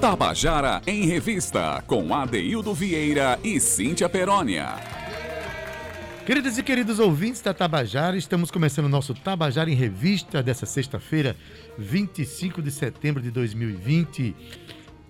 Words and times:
Tabajara 0.00 0.82
em 0.86 1.06
Revista, 1.06 1.82
com 1.86 2.14
Adeildo 2.14 2.74
Vieira 2.74 3.38
e 3.42 3.58
Cíntia 3.58 4.08
Perónia. 4.10 4.74
Queridas 6.26 6.58
e 6.58 6.62
queridos 6.62 6.98
ouvintes 6.98 7.40
da 7.40 7.54
Tabajara, 7.54 8.16
estamos 8.16 8.50
começando 8.50 8.84
o 8.84 8.90
nosso 8.90 9.14
Tabajara 9.14 9.70
em 9.70 9.74
Revista 9.74 10.42
dessa 10.42 10.66
sexta-feira, 10.66 11.34
25 11.78 12.60
de 12.60 12.70
setembro 12.70 13.22
de 13.22 13.30
2020. 13.30 14.36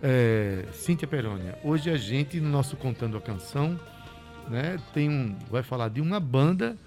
É, 0.01 0.65
Cíntia 0.73 1.09
Perônia, 1.09 1.59
hoje 1.65 1.91
a 1.91 1.97
gente, 1.97 2.41
no 2.41 2.49
nosso 2.49 2.77
Contando 2.77 3.17
a 3.17 3.21
Canção, 3.21 3.79
né, 4.49 4.79
tem 4.95 5.11
um, 5.11 5.37
vai 5.51 5.65
falar 5.65 5.89
de 5.89 6.01
uma 6.01 6.21
banda 6.21 6.79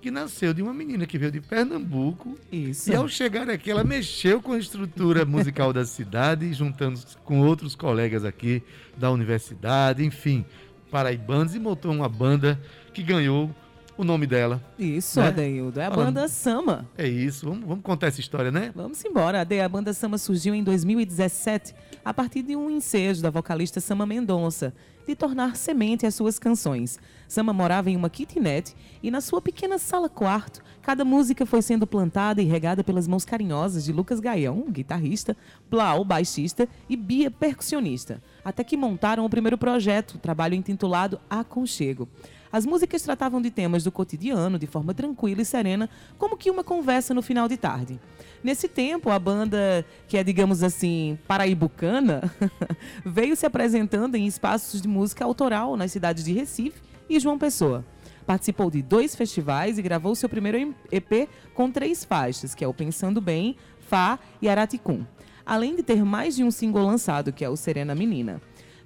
que 0.00 0.10
nasceu 0.10 0.54
de 0.54 0.62
uma 0.62 0.72
menina 0.72 1.06
que 1.06 1.18
veio 1.18 1.30
de 1.30 1.40
Pernambuco. 1.40 2.38
Isso. 2.50 2.90
E 2.90 2.94
ao 2.94 3.06
chegar 3.08 3.48
aqui, 3.50 3.70
ela 3.70 3.84
mexeu 3.84 4.40
com 4.40 4.52
a 4.52 4.58
estrutura 4.58 5.24
musical 5.24 5.72
da 5.72 5.84
cidade, 5.84 6.52
juntando 6.54 7.00
com 7.24 7.40
outros 7.40 7.74
colegas 7.74 8.24
aqui 8.24 8.62
da 8.96 9.10
universidade, 9.10 10.04
enfim, 10.04 10.44
paraibanos, 10.90 11.54
e 11.54 11.58
montou 11.58 11.92
uma 11.92 12.08
banda 12.08 12.60
que 12.94 13.02
ganhou 13.02 13.54
o 14.00 14.04
nome 14.04 14.26
dela. 14.26 14.62
Isso, 14.78 15.20
né? 15.20 15.28
Adeildo. 15.28 15.78
É 15.80 15.84
a 15.86 15.90
banda 15.90 16.26
Sama. 16.28 16.88
É 16.96 17.06
isso, 17.06 17.46
vamos, 17.48 17.64
vamos 17.66 17.82
contar 17.84 18.06
essa 18.08 18.20
história, 18.20 18.50
né? 18.50 18.72
Vamos 18.74 19.04
embora. 19.04 19.40
Ade- 19.40 19.60
A 19.60 19.68
banda 19.68 19.92
Sama 19.92 20.16
surgiu 20.18 20.54
em 20.54 20.62
2017 20.64 21.74
a 22.04 22.14
partir 22.14 22.42
de 22.42 22.56
um 22.56 22.70
ensejo 22.70 23.22
da 23.22 23.30
vocalista 23.30 23.80
Sama 23.80 24.06
Mendonça 24.06 24.72
de 25.06 25.14
tornar 25.16 25.56
semente 25.56 26.06
às 26.06 26.14
suas 26.14 26.38
canções. 26.38 26.98
Sama 27.26 27.52
morava 27.52 27.90
em 27.90 27.96
uma 27.96 28.08
kitnet 28.08 28.74
e 29.02 29.10
na 29.10 29.20
sua 29.20 29.40
pequena 29.40 29.76
sala-quarto, 29.78 30.60
cada 30.82 31.04
música 31.04 31.44
foi 31.44 31.62
sendo 31.62 31.86
plantada 31.86 32.40
e 32.40 32.44
regada 32.44 32.84
pelas 32.84 33.08
mãos 33.08 33.24
carinhosas 33.24 33.84
de 33.84 33.92
Lucas 33.92 34.20
Gaião, 34.20 34.66
guitarrista, 34.70 35.36
Plau, 35.68 36.04
baixista 36.04 36.68
e 36.88 36.96
Bia, 36.96 37.30
percussionista, 37.30 38.22
até 38.44 38.62
que 38.62 38.76
montaram 38.76 39.24
o 39.24 39.30
primeiro 39.30 39.58
projeto, 39.58 40.12
o 40.14 40.18
trabalho 40.18 40.54
intitulado 40.54 41.20
Aconchego. 41.28 42.08
As 42.52 42.66
músicas 42.66 43.02
tratavam 43.02 43.40
de 43.40 43.50
temas 43.50 43.84
do 43.84 43.92
cotidiano 43.92 44.58
de 44.58 44.66
forma 44.66 44.92
tranquila 44.92 45.42
e 45.42 45.44
serena, 45.44 45.88
como 46.18 46.36
que 46.36 46.50
uma 46.50 46.64
conversa 46.64 47.14
no 47.14 47.22
final 47.22 47.46
de 47.46 47.56
tarde. 47.56 48.00
Nesse 48.42 48.66
tempo, 48.66 49.10
a 49.10 49.18
banda, 49.18 49.84
que 50.08 50.16
é, 50.16 50.24
digamos 50.24 50.62
assim, 50.62 51.16
paraibucana, 51.28 52.22
veio 53.06 53.36
se 53.36 53.46
apresentando 53.46 54.16
em 54.16 54.26
espaços 54.26 54.80
de 54.80 54.88
música 54.88 55.24
autoral 55.24 55.76
nas 55.76 55.92
cidades 55.92 56.24
de 56.24 56.32
Recife 56.32 56.82
e 57.08 57.20
João 57.20 57.38
Pessoa. 57.38 57.84
Participou 58.26 58.70
de 58.70 58.82
dois 58.82 59.14
festivais 59.14 59.78
e 59.78 59.82
gravou 59.82 60.14
seu 60.14 60.28
primeiro 60.28 60.74
EP 60.90 61.28
com 61.54 61.70
três 61.70 62.04
faixas, 62.04 62.54
que 62.54 62.64
é 62.64 62.68
o 62.68 62.74
Pensando 62.74 63.20
Bem, 63.20 63.56
Fá 63.80 64.18
e 64.42 64.48
Araticum. 64.48 65.04
Além 65.44 65.74
de 65.74 65.82
ter 65.82 66.04
mais 66.04 66.36
de 66.36 66.44
um 66.44 66.50
single 66.50 66.84
lançado, 66.84 67.32
que 67.32 67.44
é 67.44 67.48
o 67.48 67.56
Serena 67.56 67.94
Menina. 67.94 68.40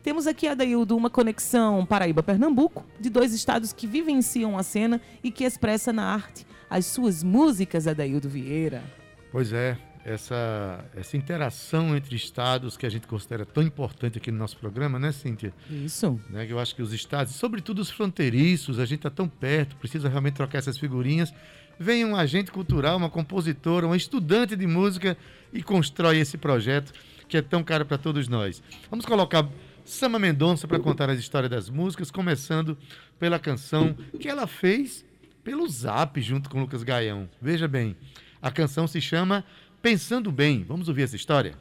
Temos 0.04 0.26
aqui, 0.26 0.46
Adaildo, 0.46 0.94
uma 0.94 1.08
conexão 1.08 1.86
Paraíba-Pernambuco, 1.86 2.84
de 3.00 3.08
dois 3.08 3.32
estados 3.32 3.72
que 3.72 3.86
vivenciam 3.86 4.58
a 4.58 4.62
cena 4.62 5.00
e 5.22 5.30
que 5.30 5.44
expressa 5.44 5.94
na 5.94 6.04
arte 6.04 6.46
as 6.68 6.84
suas 6.84 7.22
músicas, 7.22 7.86
Adaildo 7.86 8.28
Vieira. 8.28 8.84
Pois 9.32 9.50
é, 9.50 9.78
essa, 10.04 10.84
essa 10.94 11.16
interação 11.16 11.96
entre 11.96 12.14
estados 12.14 12.76
que 12.76 12.84
a 12.84 12.90
gente 12.90 13.06
considera 13.06 13.46
tão 13.46 13.62
importante 13.62 14.18
aqui 14.18 14.30
no 14.30 14.36
nosso 14.36 14.58
programa, 14.58 14.98
né, 14.98 15.10
Cíntia? 15.10 15.54
Isso. 15.70 16.20
né, 16.28 16.44
que 16.44 16.52
eu 16.52 16.58
acho 16.58 16.76
que 16.76 16.82
os 16.82 16.92
estados, 16.92 17.34
sobretudo 17.36 17.78
os 17.78 17.88
fronteiriços, 17.88 18.78
a 18.78 18.84
gente 18.84 18.98
está 18.98 19.10
tão 19.10 19.26
perto, 19.26 19.74
precisa 19.76 20.10
realmente 20.10 20.34
trocar 20.34 20.58
essas 20.58 20.76
figurinhas. 20.76 21.32
Vem 21.80 22.04
um 22.04 22.14
agente 22.14 22.52
cultural, 22.52 22.98
uma 22.98 23.08
compositora, 23.08 23.86
uma 23.86 23.96
estudante 23.96 24.54
de 24.54 24.66
música 24.66 25.16
e 25.50 25.62
constrói 25.62 26.18
esse 26.18 26.36
projeto 26.36 26.92
que 27.26 27.38
é 27.38 27.42
tão 27.42 27.64
caro 27.64 27.86
para 27.86 27.96
todos 27.96 28.28
nós. 28.28 28.62
Vamos 28.90 29.06
colocar 29.06 29.48
Sama 29.84 30.18
Mendonça 30.18 30.66
para 30.66 30.80
contar 30.80 31.10
as 31.10 31.18
histórias 31.18 31.50
das 31.50 31.68
músicas, 31.68 32.10
começando 32.10 32.76
pela 33.18 33.38
canção 33.38 33.94
que 34.18 34.26
ela 34.26 34.46
fez 34.46 35.04
pelo 35.44 35.68
Zap 35.68 36.18
junto 36.22 36.48
com 36.48 36.58
Lucas 36.58 36.82
Gaião. 36.82 37.28
Veja 37.40 37.68
bem, 37.68 37.94
a 38.40 38.50
canção 38.50 38.86
se 38.86 38.98
chama 38.98 39.44
Pensando 39.82 40.32
Bem. 40.32 40.64
Vamos 40.66 40.88
ouvir 40.88 41.02
essa 41.02 41.16
história? 41.16 41.54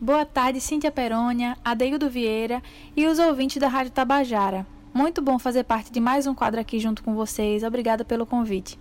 Boa 0.00 0.24
tarde, 0.24 0.60
Cíntia 0.60 0.92
Perônia, 0.92 1.58
Adeildo 1.64 2.08
Vieira 2.08 2.62
e 2.96 3.04
os 3.06 3.18
ouvintes 3.18 3.58
da 3.58 3.66
Rádio 3.66 3.90
Tabajara. 3.90 4.64
Muito 4.94 5.20
bom 5.20 5.36
fazer 5.36 5.64
parte 5.64 5.90
de 5.90 5.98
mais 5.98 6.28
um 6.28 6.34
quadro 6.34 6.60
aqui 6.60 6.78
junto 6.78 7.02
com 7.02 7.16
vocês. 7.16 7.64
Obrigada 7.64 8.04
pelo 8.04 8.24
convite. 8.24 8.78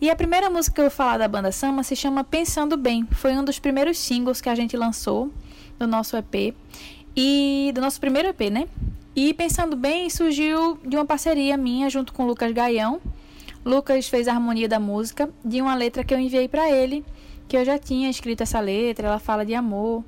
E 0.00 0.10
a 0.10 0.16
primeira 0.16 0.50
música 0.50 0.74
que 0.74 0.80
eu 0.80 0.86
vou 0.86 0.90
falar 0.90 1.18
da 1.18 1.28
banda 1.28 1.52
Sama 1.52 1.84
se 1.84 1.94
chama 1.94 2.24
Pensando 2.24 2.76
Bem. 2.76 3.06
Foi 3.12 3.32
um 3.34 3.44
dos 3.44 3.60
primeiros 3.60 3.98
singles 3.98 4.40
que 4.40 4.48
a 4.48 4.54
gente 4.56 4.76
lançou 4.76 5.32
do 5.78 5.86
nosso 5.86 6.16
EP 6.16 6.54
e 7.16 7.72
do 7.74 7.80
nosso 7.80 8.00
primeiro 8.00 8.28
EP, 8.28 8.50
né? 8.50 8.66
E 9.14 9.32
Pensando 9.34 9.76
Bem 9.76 10.10
surgiu 10.10 10.78
de 10.84 10.96
uma 10.96 11.04
parceria 11.04 11.56
minha 11.56 11.88
junto 11.88 12.12
com 12.12 12.24
o 12.24 12.26
Lucas 12.26 12.52
Gaião. 12.52 13.00
Lucas 13.64 14.08
fez 14.08 14.28
a 14.28 14.32
harmonia 14.32 14.68
da 14.68 14.80
música 14.80 15.30
de 15.44 15.62
uma 15.62 15.74
letra 15.74 16.04
que 16.04 16.12
eu 16.12 16.18
enviei 16.18 16.48
para 16.48 16.70
ele, 16.70 17.04
que 17.48 17.56
eu 17.56 17.64
já 17.64 17.78
tinha 17.78 18.10
escrito 18.10 18.42
essa 18.42 18.60
letra. 18.60 19.06
Ela 19.06 19.18
fala 19.18 19.44
de 19.44 19.54
amor, 19.54 20.04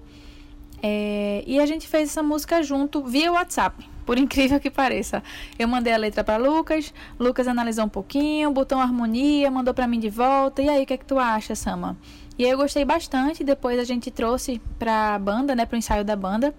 é, 0.82 1.42
e 1.46 1.58
a 1.58 1.66
gente 1.66 1.88
fez 1.88 2.10
essa 2.10 2.22
música 2.22 2.62
junto 2.62 3.02
via 3.02 3.32
WhatsApp, 3.32 3.88
por 4.04 4.18
incrível 4.18 4.60
que 4.60 4.70
pareça. 4.70 5.22
Eu 5.58 5.68
mandei 5.68 5.92
a 5.92 5.96
letra 5.96 6.22
para 6.22 6.36
Lucas, 6.36 6.92
Lucas 7.18 7.48
analisou 7.48 7.84
um 7.84 7.88
pouquinho, 7.88 8.50
botou 8.50 8.78
uma 8.78 8.84
harmonia, 8.84 9.50
mandou 9.50 9.72
para 9.72 9.86
mim 9.86 9.98
de 9.98 10.10
volta. 10.10 10.62
E 10.62 10.68
aí, 10.68 10.82
o 10.82 10.86
que 10.86 10.94
é 10.94 10.96
que 10.96 11.04
tu 11.04 11.18
acha, 11.18 11.54
Sama? 11.54 11.96
E 12.38 12.44
aí 12.44 12.50
eu 12.50 12.58
gostei 12.58 12.84
bastante. 12.84 13.42
Depois 13.42 13.78
a 13.78 13.84
gente 13.84 14.10
trouxe 14.10 14.60
pra 14.78 15.18
banda, 15.18 15.54
né, 15.54 15.64
pro 15.66 15.76
ensaio 15.76 16.04
da 16.04 16.16
banda, 16.16 16.54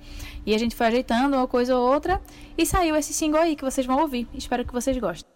e 0.45 0.53
a 0.53 0.57
gente 0.57 0.75
foi 0.75 0.88
ajeitando 0.88 1.35
uma 1.35 1.47
coisa 1.47 1.77
ou 1.77 1.93
outra 1.93 2.21
e 2.57 2.65
saiu 2.65 2.95
esse 2.95 3.13
single 3.13 3.41
aí 3.41 3.55
que 3.55 3.63
vocês 3.63 3.85
vão 3.85 3.99
ouvir. 3.99 4.27
Espero 4.33 4.65
que 4.65 4.73
vocês 4.73 4.97
gostem. 4.97 5.29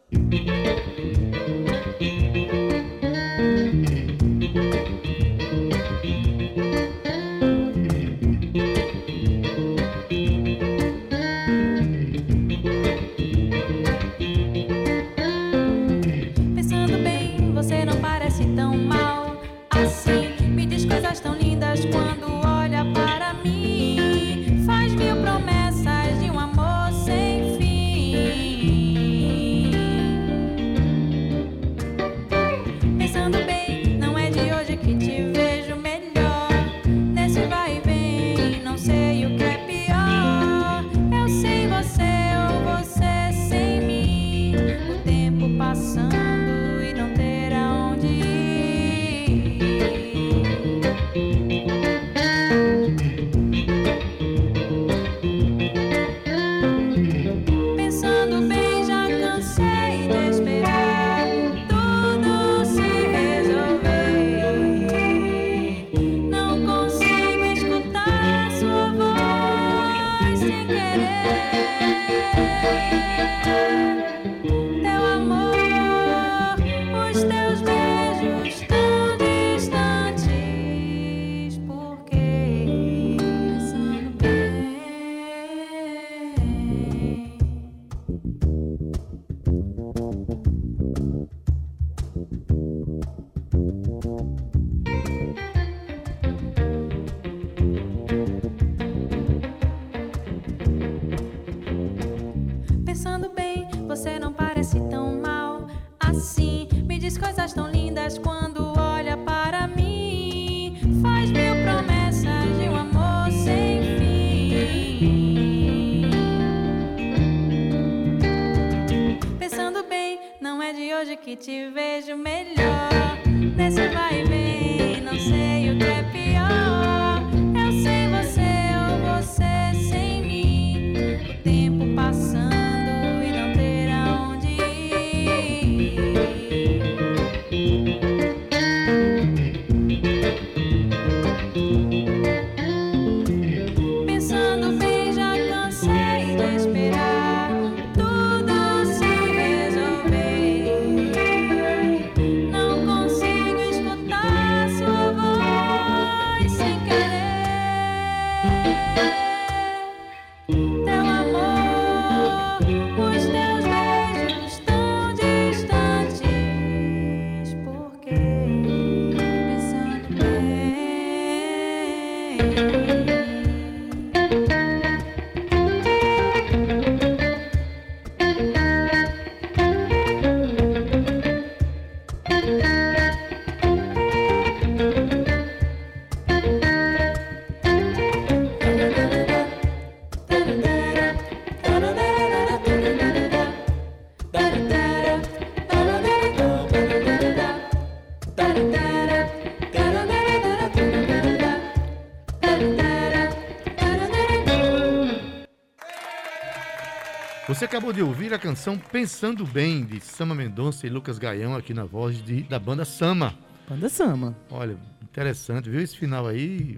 Canção 208.62 208.78
Pensando 208.78 209.44
Bem, 209.44 209.84
de 209.84 210.00
Sama 210.00 210.36
Mendonça 210.36 210.86
e 210.86 210.90
Lucas 210.90 211.18
Gaião, 211.18 211.56
aqui 211.56 211.74
na 211.74 211.84
voz 211.84 212.24
de- 212.24 212.44
da 212.44 212.60
banda 212.60 212.86
Sama. 212.86 213.34
Banda 213.68 213.90
Sama. 213.90 214.36
Olha, 214.52 214.78
interessante, 215.02 215.68
viu 215.68 215.82
esse 215.82 215.98
final 215.98 216.28
aí? 216.28 216.78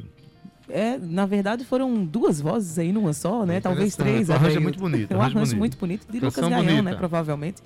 É, 0.69 0.97
na 0.97 1.25
verdade, 1.25 1.65
foram 1.65 2.06
duas 2.06 2.39
vozes 2.39 2.80
aí 2.80 2.94
numa 2.94 3.12
só, 3.12 3.45
né? 3.45 3.57
É 3.57 3.59
Talvez 3.59 3.97
três. 3.97 4.30
O 4.30 4.33
arranjo 4.33 4.56
é 4.56 4.59
muito 4.62 4.80
bonito, 4.80 5.13
Um 5.13 5.19
arranjo 5.19 5.35
arranjo 5.35 5.51
bonito. 5.51 5.59
muito 5.59 5.77
bonito 5.77 6.07
de 6.09 6.19
Canção 6.21 6.44
Lucas 6.45 6.50
Gaião, 6.65 6.75
né? 6.75 6.81
bonita. 6.83 6.97
Provavelmente. 6.97 7.62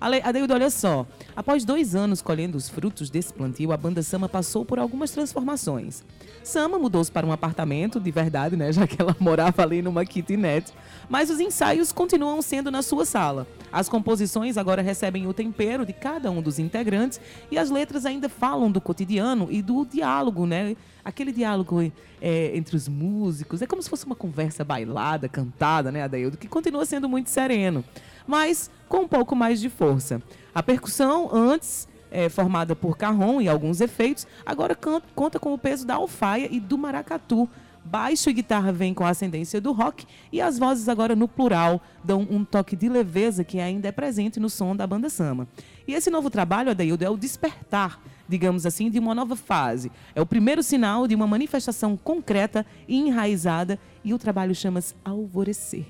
Adeildo, 0.00 0.52
olha 0.52 0.70
só. 0.70 1.06
Após 1.34 1.64
dois 1.64 1.94
anos 1.94 2.20
colhendo 2.20 2.56
os 2.56 2.68
frutos 2.68 3.08
desse 3.08 3.32
plantio, 3.32 3.72
a 3.72 3.76
banda 3.76 4.02
Sama 4.02 4.28
passou 4.28 4.64
por 4.64 4.78
algumas 4.78 5.10
transformações. 5.10 6.04
Sama 6.42 6.78
mudou-se 6.78 7.10
para 7.10 7.26
um 7.26 7.32
apartamento, 7.32 7.98
de 7.98 8.10
verdade, 8.10 8.56
né? 8.56 8.70
Já 8.72 8.86
que 8.86 9.00
ela 9.00 9.16
morava 9.18 9.62
ali 9.62 9.82
numa 9.82 10.04
kitnet. 10.04 10.72
Mas 11.08 11.30
os 11.30 11.40
ensaios 11.40 11.92
continuam 11.92 12.40
sendo 12.42 12.70
na 12.70 12.82
sua 12.82 13.04
sala. 13.04 13.46
As 13.72 13.88
composições 13.88 14.56
agora 14.56 14.82
recebem 14.82 15.26
o 15.26 15.34
tempero 15.34 15.84
de 15.84 15.92
cada 15.92 16.30
um 16.30 16.40
dos 16.40 16.58
integrantes 16.58 17.20
e 17.50 17.58
as 17.58 17.70
letras 17.70 18.06
ainda 18.06 18.28
falam 18.28 18.70
do 18.70 18.80
cotidiano 18.80 19.48
e 19.50 19.60
do 19.60 19.84
diálogo, 19.84 20.46
né? 20.46 20.76
Aquele 21.04 21.32
diálogo 21.32 21.80
é, 22.20 22.56
entre 22.56 22.76
os 22.76 22.88
músicos. 22.88 23.62
É 23.62 23.66
como 23.66 23.82
se 23.82 23.90
fosse 23.90 24.06
uma 24.06 24.14
conversa 24.14 24.64
bailada, 24.64 25.28
cantada, 25.28 25.90
né, 25.90 26.02
Adeildo? 26.02 26.36
Que 26.36 26.48
continua 26.48 26.84
sendo 26.84 27.08
muito 27.08 27.30
sereno, 27.30 27.84
mas 28.26 28.70
com 28.88 28.98
um 29.02 29.08
pouco 29.08 29.34
mais 29.36 29.60
de 29.60 29.68
força. 29.68 30.22
A 30.54 30.62
percussão, 30.62 31.28
antes 31.32 31.88
é, 32.10 32.28
formada 32.28 32.74
por 32.76 32.96
carrom 32.96 33.40
e 33.40 33.48
alguns 33.48 33.80
efeitos, 33.80 34.26
agora 34.44 34.74
can- 34.74 35.02
conta 35.14 35.38
com 35.38 35.52
o 35.52 35.58
peso 35.58 35.86
da 35.86 35.94
alfaia 35.96 36.48
e 36.50 36.60
do 36.60 36.78
maracatu. 36.78 37.48
Baixo 37.84 38.28
e 38.28 38.32
guitarra 38.32 38.72
vêm 38.72 38.92
com 38.92 39.04
a 39.04 39.10
ascendência 39.10 39.60
do 39.60 39.70
rock 39.70 40.04
e 40.32 40.40
as 40.40 40.58
vozes 40.58 40.88
agora 40.88 41.14
no 41.14 41.28
plural 41.28 41.80
dão 42.02 42.26
um 42.28 42.44
toque 42.44 42.74
de 42.74 42.88
leveza 42.88 43.44
que 43.44 43.60
ainda 43.60 43.86
é 43.86 43.92
presente 43.92 44.40
no 44.40 44.50
som 44.50 44.74
da 44.74 44.84
banda 44.88 45.08
Sama. 45.08 45.46
E 45.86 45.94
esse 45.94 46.10
novo 46.10 46.28
trabalho, 46.28 46.70
Adaildo, 46.72 47.04
é 47.04 47.08
o 47.10 47.16
despertar, 47.16 48.00
digamos 48.28 48.66
assim, 48.66 48.90
de 48.90 48.98
uma 48.98 49.14
nova 49.14 49.36
fase. 49.36 49.92
É 50.16 50.20
o 50.20 50.26
primeiro 50.26 50.64
sinal 50.64 51.06
de 51.06 51.14
uma 51.14 51.28
manifestação 51.28 51.96
concreta 51.96 52.66
e 52.88 52.96
enraizada 52.96 53.78
e 54.02 54.12
o 54.12 54.18
trabalho 54.18 54.52
chama-se 54.52 54.92
Alvorecer. 55.04 55.86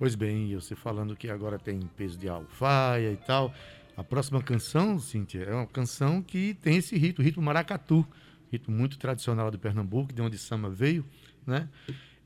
Pois 0.00 0.14
bem, 0.14 0.54
você 0.54 0.74
falando 0.74 1.14
que 1.14 1.28
agora 1.28 1.58
tem 1.58 1.78
peso 1.94 2.16
de 2.16 2.26
alfaia 2.26 3.12
e 3.12 3.18
tal. 3.18 3.52
A 3.94 4.02
próxima 4.02 4.42
canção, 4.42 4.98
Cíntia, 4.98 5.42
é 5.42 5.54
uma 5.54 5.66
canção 5.66 6.22
que 6.22 6.54
tem 6.54 6.78
esse 6.78 6.96
ritmo, 6.96 7.22
o 7.22 7.24
ritmo 7.26 7.42
maracatu, 7.42 8.06
ritmo 8.50 8.74
muito 8.74 8.98
tradicional 8.98 9.50
de 9.50 9.58
Pernambuco, 9.58 10.10
de 10.10 10.22
onde 10.22 10.38
Sama 10.38 10.70
veio, 10.70 11.04
né? 11.46 11.68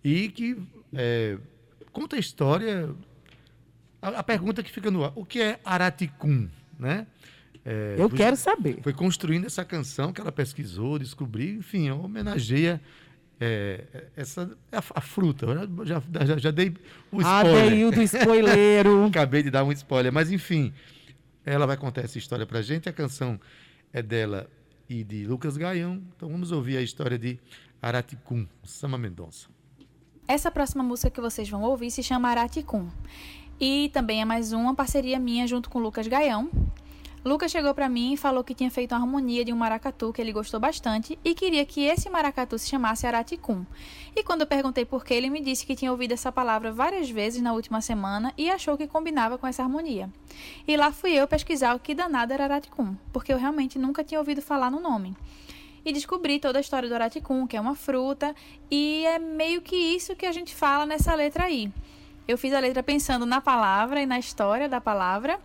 E 0.04 0.28
que 0.28 0.56
é, 0.92 1.36
conta 1.90 2.14
a 2.14 2.18
história. 2.20 2.94
A, 4.00 4.20
a 4.20 4.22
pergunta 4.22 4.62
que 4.62 4.70
fica 4.70 4.88
no 4.88 5.02
ar: 5.04 5.12
o 5.16 5.24
que 5.24 5.40
é 5.42 5.58
Araticum, 5.64 6.48
né? 6.78 7.08
É, 7.64 7.96
Eu 7.98 8.08
foi- 8.08 8.18
quero 8.18 8.36
saber. 8.36 8.78
Foi 8.84 8.92
construindo 8.92 9.46
essa 9.46 9.64
canção 9.64 10.12
que 10.12 10.20
ela 10.20 10.30
pesquisou, 10.30 10.96
descobriu, 10.96 11.56
enfim, 11.56 11.90
homenageia 11.90 12.80
é, 13.46 13.84
essa 14.16 14.50
a, 14.72 14.78
a 14.78 15.00
fruta. 15.02 15.44
Eu 15.44 15.84
Já, 15.84 16.02
já, 16.24 16.38
já 16.38 16.50
dei 16.50 16.74
o 17.12 17.20
spoiler. 17.20 17.64
Adeildo 17.66 18.02
Spoileiro. 18.02 19.04
Acabei 19.12 19.42
de 19.42 19.50
dar 19.50 19.64
um 19.64 19.72
spoiler, 19.72 20.10
mas 20.10 20.32
enfim, 20.32 20.72
ela 21.44 21.66
vai 21.66 21.76
contar 21.76 22.00
essa 22.00 22.16
história 22.16 22.46
pra 22.46 22.62
gente. 22.62 22.88
A 22.88 22.92
canção 22.92 23.38
é 23.92 24.00
dela 24.00 24.48
e 24.88 25.04
de 25.04 25.26
Lucas 25.26 25.58
Gaião. 25.58 26.02
Então 26.16 26.30
vamos 26.30 26.52
ouvir 26.52 26.78
a 26.78 26.82
história 26.82 27.18
de 27.18 27.38
Araticum, 27.82 28.46
Sama 28.62 28.96
Mendonça. 28.96 29.48
Essa 30.26 30.50
próxima 30.50 30.82
música 30.82 31.10
que 31.10 31.20
vocês 31.20 31.46
vão 31.50 31.62
ouvir 31.62 31.90
se 31.90 32.02
chama 32.02 32.30
Araticum. 32.30 32.88
E 33.60 33.90
também 33.92 34.22
é 34.22 34.24
mais 34.24 34.54
uma 34.54 34.74
parceria 34.74 35.18
minha 35.18 35.46
junto 35.46 35.68
com 35.68 35.78
o 35.78 35.82
Lucas 35.82 36.08
Gaião. 36.08 36.50
Lucas 37.24 37.50
chegou 37.50 37.72
pra 37.74 37.88
mim 37.88 38.12
e 38.12 38.16
falou 38.18 38.44
que 38.44 38.54
tinha 38.54 38.70
feito 38.70 38.92
uma 38.92 39.00
harmonia 39.00 39.44
de 39.44 39.52
um 39.52 39.56
maracatu 39.56 40.12
que 40.12 40.20
ele 40.20 40.30
gostou 40.30 40.60
bastante 40.60 41.18
e 41.24 41.34
queria 41.34 41.64
que 41.64 41.82
esse 41.82 42.10
maracatu 42.10 42.58
se 42.58 42.68
chamasse 42.68 43.06
Araticum. 43.06 43.64
E 44.14 44.22
quando 44.22 44.42
eu 44.42 44.46
perguntei 44.46 44.84
por 44.84 45.02
que, 45.02 45.14
ele 45.14 45.30
me 45.30 45.40
disse 45.40 45.64
que 45.64 45.74
tinha 45.74 45.90
ouvido 45.90 46.12
essa 46.12 46.30
palavra 46.30 46.70
várias 46.70 47.08
vezes 47.08 47.40
na 47.40 47.54
última 47.54 47.80
semana 47.80 48.30
e 48.36 48.50
achou 48.50 48.76
que 48.76 48.86
combinava 48.86 49.38
com 49.38 49.46
essa 49.46 49.62
harmonia. 49.62 50.10
E 50.68 50.76
lá 50.76 50.92
fui 50.92 51.12
eu 51.12 51.26
pesquisar 51.26 51.74
o 51.74 51.80
que 51.80 51.94
danado 51.94 52.34
era 52.34 52.44
Araticum, 52.44 52.94
porque 53.10 53.32
eu 53.32 53.38
realmente 53.38 53.78
nunca 53.78 54.04
tinha 54.04 54.20
ouvido 54.20 54.42
falar 54.42 54.70
no 54.70 54.78
nome 54.78 55.16
e 55.84 55.92
descobri 55.92 56.38
toda 56.38 56.58
a 56.58 56.60
história 56.60 56.88
do 56.88 56.94
araticum, 56.94 57.46
que 57.46 57.56
é 57.56 57.60
uma 57.60 57.74
fruta, 57.74 58.34
e 58.70 59.04
é 59.04 59.18
meio 59.18 59.60
que 59.60 59.76
isso 59.76 60.16
que 60.16 60.24
a 60.24 60.32
gente 60.32 60.54
fala 60.54 60.86
nessa 60.86 61.14
letra 61.14 61.44
aí. 61.44 61.70
Eu 62.26 62.38
fiz 62.38 62.54
a 62.54 62.58
letra 62.58 62.82
pensando 62.82 63.26
na 63.26 63.40
palavra 63.40 64.00
e 64.00 64.06
na 64.06 64.18
história 64.18 64.66
da 64.68 64.80
palavra. 64.80 65.38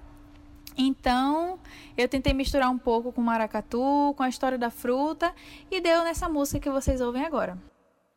Então, 0.81 1.59
eu 1.98 2.07
tentei 2.07 2.33
misturar 2.33 2.71
um 2.71 2.77
pouco 2.77 3.12
com 3.12 3.21
maracatu, 3.21 4.13
com 4.15 4.24
a 4.24 4.29
história 4.29 4.57
da 4.57 4.69
fruta, 4.69 5.36
e 5.69 5.81
deu 5.81 6.05
nessa 6.05 6.29
música 6.29 6.57
que 6.57 6.69
vocês 6.69 7.01
ouvem 7.01 7.25
agora. 7.25 7.57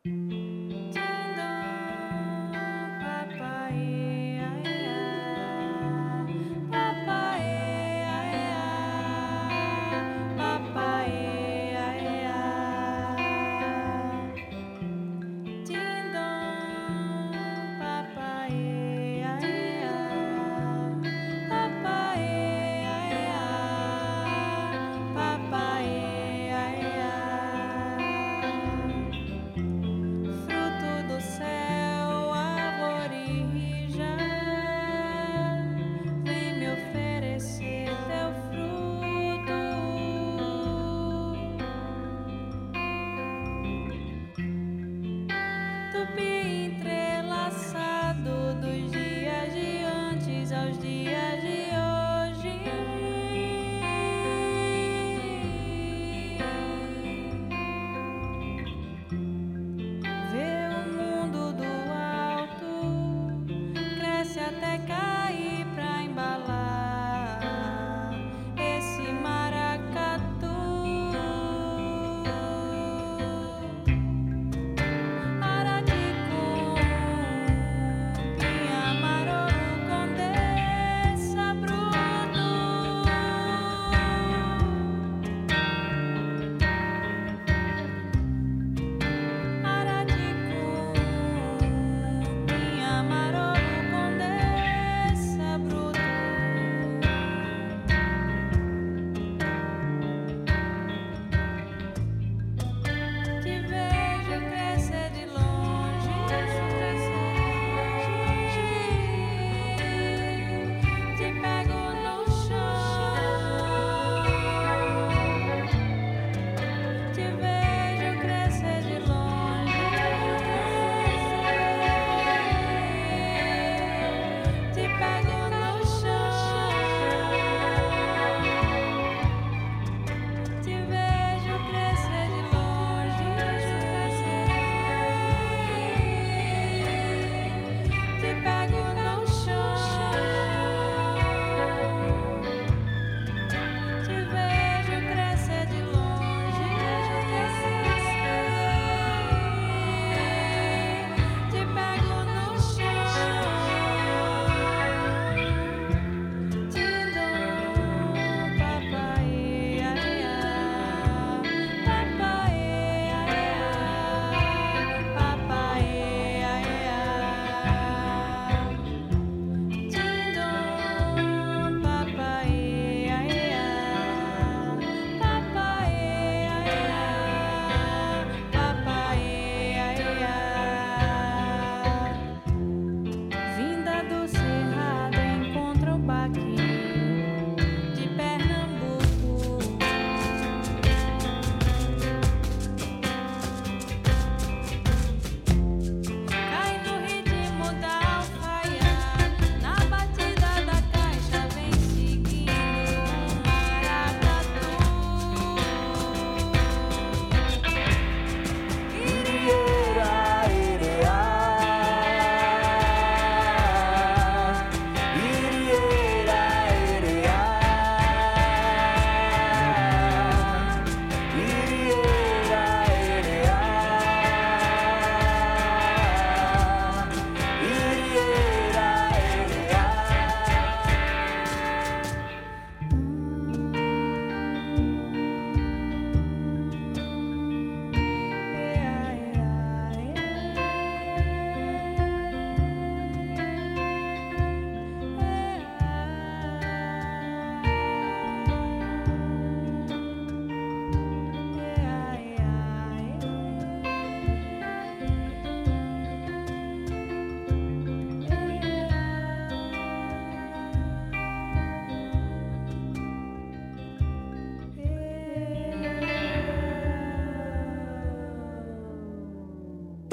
Papai, 0.03 1.12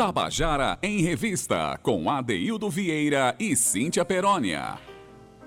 Tabajara 0.01 0.79
em 0.83 1.03
Revista, 1.03 1.79
com 1.83 2.11
Adeildo 2.11 2.71
Vieira 2.71 3.37
e 3.39 3.55
Cíntia 3.55 4.03
Perónia. 4.03 4.79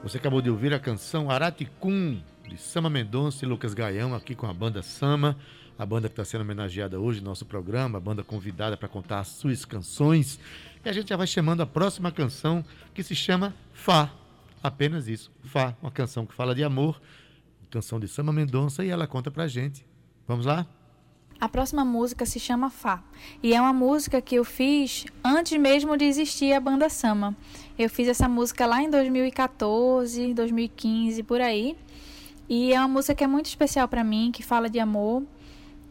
Você 0.03 0.19
acabou 0.19 0.43
de 0.43 0.49
ouvir 0.51 0.75
a 0.75 0.79
canção 0.79 1.31
Araticum, 1.31 2.21
de 2.47 2.55
Sama 2.59 2.87
Mendonça 2.87 3.43
e 3.43 3.47
Lucas 3.47 3.73
Gaião, 3.73 4.13
aqui 4.13 4.35
com 4.35 4.45
a 4.45 4.53
banda 4.53 4.83
Sama, 4.83 5.35
a 5.75 5.83
banda 5.83 6.07
que 6.07 6.13
está 6.13 6.23
sendo 6.23 6.41
homenageada 6.41 6.99
hoje 6.99 7.19
no 7.19 7.29
nosso 7.29 7.47
programa, 7.47 7.97
a 7.97 7.99
banda 7.99 8.23
convidada 8.23 8.77
para 8.77 8.87
contar 8.87 9.21
as 9.21 9.29
suas 9.29 9.65
canções. 9.65 10.39
E 10.85 10.87
a 10.87 10.93
gente 10.93 11.09
já 11.09 11.17
vai 11.17 11.25
chamando 11.25 11.61
a 11.61 11.65
próxima 11.65 12.11
canção, 12.11 12.63
que 12.93 13.01
se 13.01 13.15
chama 13.15 13.55
Fá. 13.73 14.11
Apenas 14.61 15.07
isso, 15.07 15.31
Fá, 15.45 15.75
uma 15.81 15.89
canção 15.89 16.27
que 16.27 16.33
fala 16.35 16.53
de 16.53 16.63
amor, 16.63 17.01
canção 17.71 17.99
de 17.99 18.07
Sama 18.07 18.31
Mendonça, 18.31 18.85
e 18.85 18.89
ela 18.89 19.07
conta 19.07 19.31
pra 19.31 19.47
gente. 19.47 19.83
Vamos 20.27 20.45
lá? 20.45 20.67
A 21.43 21.49
próxima 21.49 21.83
música 21.83 22.25
se 22.25 22.39
chama 22.39 22.69
Fá. 22.69 23.03
E 23.43 23.53
é 23.53 23.59
uma 23.59 23.73
música 23.73 24.21
que 24.21 24.35
eu 24.35 24.45
fiz 24.45 25.05
antes 25.21 25.59
mesmo 25.59 25.97
de 25.97 26.05
existir 26.05 26.53
a 26.53 26.59
banda 26.61 26.87
Sama. 26.87 27.35
Eu 27.77 27.89
fiz 27.89 28.07
essa 28.07 28.29
música 28.29 28.65
lá 28.65 28.81
em 28.81 28.89
2014, 28.89 30.33
2015, 30.33 31.21
por 31.23 31.41
aí. 31.41 31.75
E 32.47 32.71
é 32.71 32.79
uma 32.79 32.87
música 32.87 33.13
que 33.13 33.25
é 33.25 33.27
muito 33.27 33.47
especial 33.47 33.89
para 33.89 34.05
mim, 34.05 34.31
que 34.33 34.41
fala 34.41 34.69
de 34.69 34.79
amor. 34.79 35.21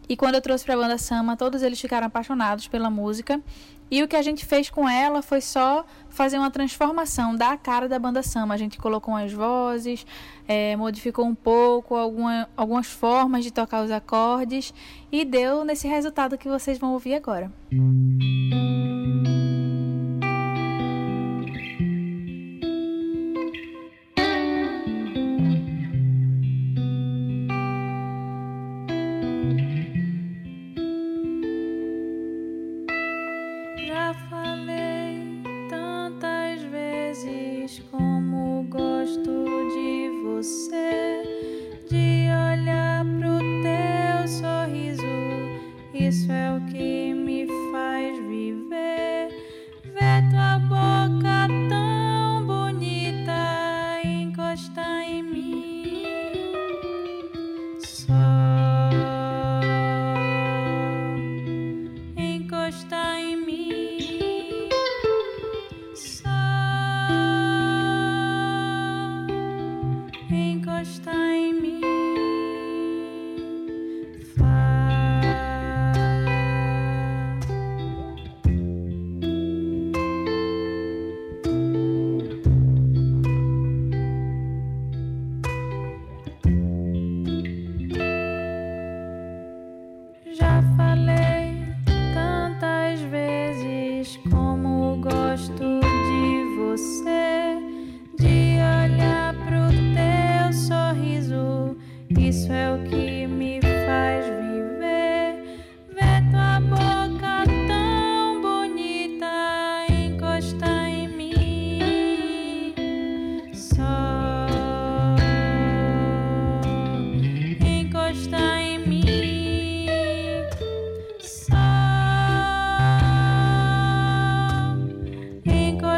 E 0.09 0.17
quando 0.17 0.37
eu 0.37 0.41
trouxe 0.41 0.65
para 0.65 0.73
a 0.73 0.79
banda 0.79 0.97
Sama, 0.97 1.37
todos 1.37 1.63
eles 1.63 1.79
ficaram 1.79 2.07
apaixonados 2.07 2.67
pela 2.67 2.89
música. 2.89 3.39
E 3.93 4.03
o 4.03 4.09
que 4.09 4.17
a 4.17 4.23
gente 4.23 4.47
fez 4.47 4.71
com 4.71 4.89
ela 4.89 5.21
foi 5.21 5.43
só 5.43 5.85
fazer 6.09 6.39
uma 6.39 6.51
transformação 6.51 7.37
da 7.37 7.59
cara 7.59 7.87
da 7.87 7.99
banda 7.99 8.23
Sama. 8.23 8.55
A 8.55 8.57
gente 8.57 8.79
colocou 8.79 9.13
umas 9.13 9.31
vozes, 9.31 10.07
é, 10.49 10.75
modificou 10.77 11.27
um 11.27 11.35
pouco 11.35 11.95
alguma, 11.95 12.49
algumas 12.57 12.87
formas 12.87 13.45
de 13.45 13.51
tocar 13.51 13.85
os 13.85 13.91
acordes 13.91 14.73
e 15.13 15.27
deu 15.27 15.63
nesse 15.63 15.87
resultado 15.87 16.39
que 16.39 16.49
vocês 16.49 16.79
vão 16.79 16.95
ouvir 16.95 17.17
agora. 17.17 17.53
Já 17.71 18.92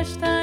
encostar 0.04 0.28
em 0.28 0.34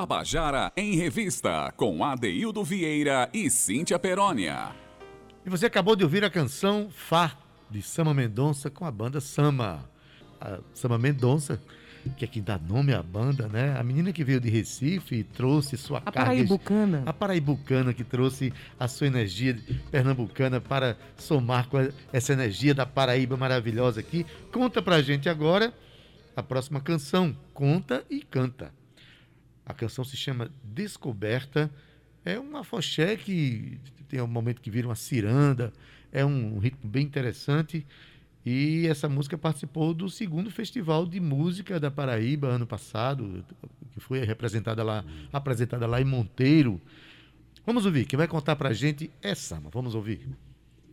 Tabajara 0.00 0.72
em 0.78 0.94
Revista, 0.94 1.70
com 1.76 2.02
Adeildo 2.02 2.64
Vieira 2.64 3.28
e 3.34 3.50
Cíntia 3.50 3.98
Perónia. 3.98 4.70
E 5.44 5.50
você 5.50 5.66
acabou 5.66 5.94
de 5.94 6.02
ouvir 6.02 6.24
a 6.24 6.30
canção 6.30 6.88
Fá, 6.88 7.36
de 7.70 7.82
Sama 7.82 8.14
Mendonça, 8.14 8.70
com 8.70 8.86
a 8.86 8.90
banda 8.90 9.20
Sama. 9.20 9.84
A 10.40 10.58
Sama 10.72 10.96
Mendonça, 10.96 11.60
que 12.16 12.24
é 12.24 12.28
quem 12.28 12.42
dá 12.42 12.56
nome 12.56 12.94
à 12.94 13.02
banda, 13.02 13.46
né? 13.46 13.76
A 13.78 13.82
menina 13.82 14.10
que 14.10 14.24
veio 14.24 14.40
de 14.40 14.48
Recife 14.48 15.16
e 15.16 15.22
trouxe 15.22 15.76
sua 15.76 15.98
A 15.98 16.10
carga... 16.10 16.30
Paraibucana. 16.30 17.02
A 17.04 17.12
Paraibucana 17.12 17.92
que 17.92 18.02
trouxe 18.02 18.54
a 18.78 18.88
sua 18.88 19.06
energia 19.06 19.58
pernambucana 19.90 20.62
para 20.62 20.96
somar 21.18 21.68
com 21.68 21.76
essa 22.10 22.32
energia 22.32 22.72
da 22.72 22.86
Paraíba 22.86 23.36
maravilhosa 23.36 24.00
aqui. 24.00 24.24
Conta 24.50 24.80
pra 24.80 25.02
gente 25.02 25.28
agora 25.28 25.74
a 26.34 26.42
próxima 26.42 26.80
canção. 26.80 27.36
Conta 27.52 28.02
e 28.08 28.22
canta. 28.22 28.79
A 29.70 29.74
canção 29.74 30.04
se 30.04 30.16
chama 30.16 30.50
Descoberta. 30.64 31.70
É 32.24 32.38
um 32.38 32.56
afoxé 32.56 33.16
que 33.16 33.78
tem 34.08 34.20
um 34.20 34.26
momento 34.26 34.60
que 34.60 34.70
vira 34.70 34.88
uma 34.88 34.96
ciranda. 34.96 35.72
É 36.12 36.24
um 36.24 36.58
ritmo 36.58 36.90
bem 36.90 37.04
interessante. 37.04 37.86
E 38.44 38.86
essa 38.88 39.08
música 39.08 39.38
participou 39.38 39.94
do 39.94 40.10
segundo 40.10 40.50
Festival 40.50 41.06
de 41.06 41.20
Música 41.20 41.78
da 41.78 41.90
Paraíba 41.90 42.48
ano 42.48 42.66
passado, 42.66 43.44
que 43.92 44.00
foi 44.00 44.24
representada 44.24 44.82
lá, 44.82 45.04
apresentada 45.32 45.86
lá 45.86 46.00
em 46.00 46.04
Monteiro. 46.04 46.80
Vamos 47.64 47.86
ouvir, 47.86 48.06
quem 48.06 48.16
vai 48.16 48.26
contar 48.26 48.56
pra 48.56 48.72
gente 48.72 49.08
é 49.22 49.34
Sama. 49.34 49.70
Vamos 49.70 49.94
ouvir. 49.94 50.26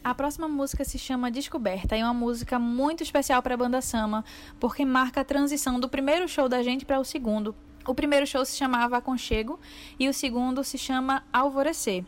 A 0.04 0.14
próxima 0.14 0.48
música 0.48 0.86
se 0.86 1.00
chama 1.00 1.32
Descoberta 1.32 1.98
e 1.98 2.02
é 2.02 2.04
uma 2.04 2.14
música 2.14 2.60
muito 2.60 3.02
especial 3.02 3.42
para 3.42 3.56
a 3.56 3.58
banda 3.58 3.82
Sama, 3.82 4.24
porque 4.60 4.86
marca 4.86 5.22
a 5.22 5.26
transição 5.26 5.80
do 5.80 5.90
primeiro 5.90 6.28
show 6.28 6.48
da 6.48 6.62
gente 6.62 6.86
para 6.86 7.00
o 7.00 7.04
segundo. 7.04 7.56
O 7.88 7.96
primeiro 7.96 8.28
show 8.28 8.44
se 8.44 8.58
chamava 8.58 8.98
Aconchego 8.98 9.58
e 9.98 10.10
o 10.10 10.14
segundo 10.14 10.62
se 10.64 10.78
chama 10.78 11.24
Alvorecer. 11.32 12.04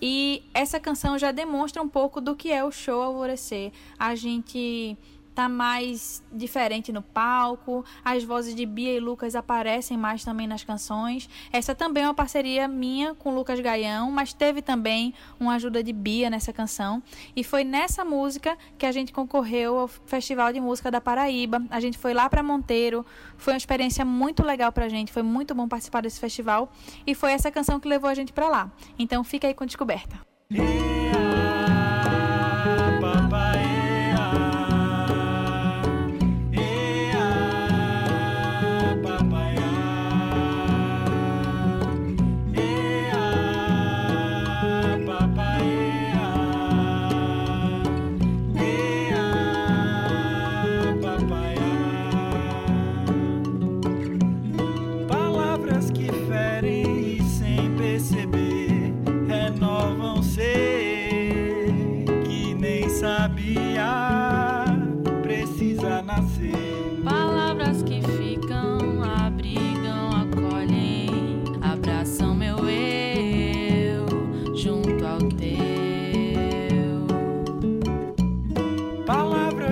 E 0.00 0.42
essa 0.54 0.80
canção 0.80 1.18
já 1.18 1.30
demonstra 1.30 1.82
um 1.82 1.88
pouco 1.88 2.20
do 2.20 2.34
que 2.34 2.50
é 2.50 2.64
o 2.64 2.72
show 2.72 3.02
Alvorecer. 3.02 3.72
A 3.98 4.14
gente 4.14 4.96
tá 5.34 5.48
mais 5.48 6.22
diferente 6.32 6.92
no 6.92 7.02
palco, 7.02 7.84
as 8.04 8.22
vozes 8.22 8.54
de 8.54 8.64
Bia 8.66 8.94
e 8.94 9.00
Lucas 9.00 9.34
aparecem 9.34 9.96
mais 9.96 10.24
também 10.24 10.46
nas 10.46 10.64
canções. 10.64 11.28
Essa 11.52 11.74
também 11.74 12.04
é 12.04 12.06
uma 12.06 12.14
parceria 12.14 12.68
minha 12.68 13.14
com 13.14 13.34
Lucas 13.34 13.60
Gaião, 13.60 14.10
mas 14.10 14.32
teve 14.32 14.62
também 14.62 15.14
uma 15.38 15.54
ajuda 15.54 15.82
de 15.82 15.92
Bia 15.92 16.28
nessa 16.30 16.52
canção. 16.52 17.02
E 17.34 17.42
foi 17.42 17.64
nessa 17.64 18.04
música 18.04 18.56
que 18.78 18.86
a 18.86 18.92
gente 18.92 19.12
concorreu 19.12 19.78
ao 19.78 19.88
Festival 19.88 20.52
de 20.52 20.60
Música 20.60 20.90
da 20.90 21.00
Paraíba. 21.00 21.62
A 21.70 21.80
gente 21.80 21.98
foi 21.98 22.14
lá 22.14 22.28
para 22.28 22.42
Monteiro, 22.42 23.04
foi 23.36 23.52
uma 23.52 23.58
experiência 23.58 24.04
muito 24.04 24.42
legal 24.42 24.72
pra 24.72 24.88
gente, 24.88 25.12
foi 25.12 25.22
muito 25.22 25.54
bom 25.54 25.68
participar 25.68 26.02
desse 26.02 26.20
festival 26.20 26.70
e 27.06 27.14
foi 27.14 27.32
essa 27.32 27.50
canção 27.50 27.80
que 27.80 27.88
levou 27.88 28.08
a 28.08 28.14
gente 28.14 28.32
para 28.32 28.48
lá. 28.48 28.70
Então 28.98 29.24
fica 29.24 29.46
aí 29.46 29.54
com 29.54 29.64
descoberta. 29.66 30.20
Palavras 30.48 31.01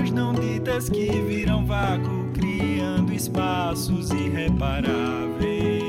Palavras 0.00 0.12
não 0.12 0.32
ditas 0.32 0.88
que 0.88 1.10
viram 1.10 1.66
vácuo 1.66 2.32
criando 2.32 3.12
espaços 3.12 4.10
irreparáveis. 4.10 5.79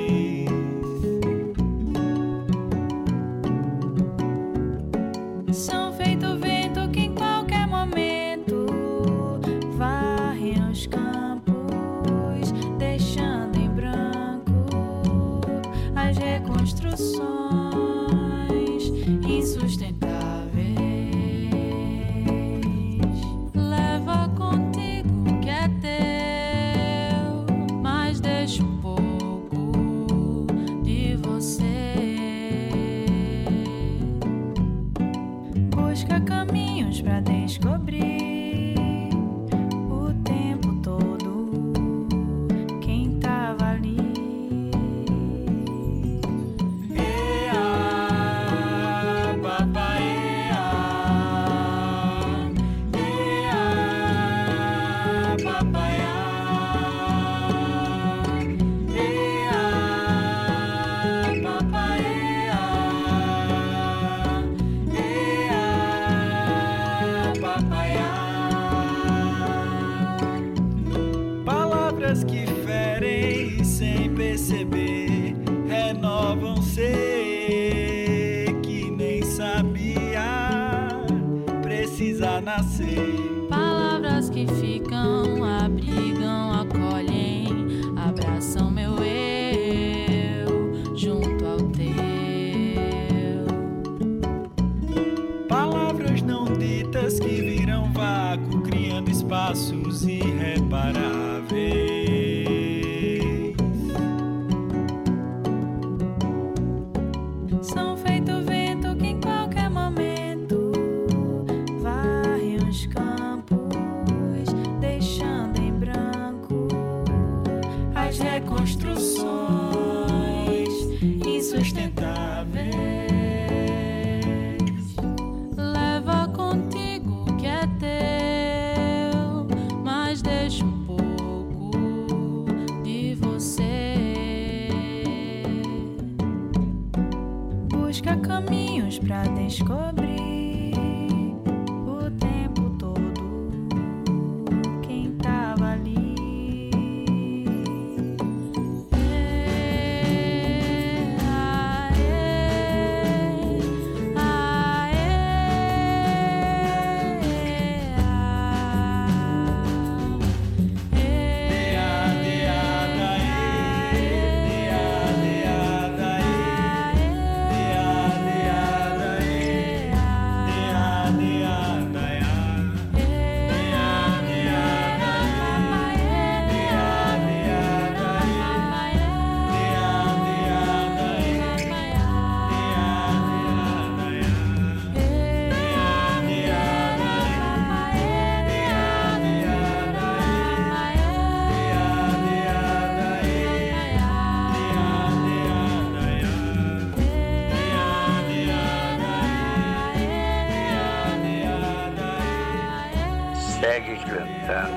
Pra 139.60 140.01